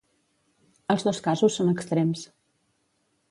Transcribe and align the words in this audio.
Els 0.93 1.05
dos 1.09 1.19
casos 1.27 1.59
són 1.59 1.71
extrems. 1.73 2.25